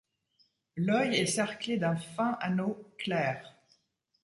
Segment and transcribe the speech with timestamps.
[0.77, 3.55] L'œil est cerclé d'un fin anneau clair.